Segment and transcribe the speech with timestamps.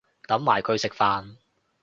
[0.27, 1.35] 等埋佢食飯